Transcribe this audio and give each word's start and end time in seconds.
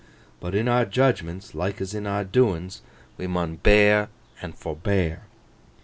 But 0.39 0.55
in 0.55 0.67
our 0.67 0.83
judgments, 0.83 1.53
like 1.53 1.79
as 1.79 1.93
in 1.93 2.07
our 2.07 2.23
doins, 2.23 2.81
we 3.19 3.27
mun 3.27 3.57
bear 3.57 4.09
and 4.41 4.55
forbear. 4.57 5.25